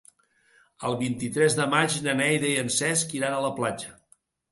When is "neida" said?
2.21-2.49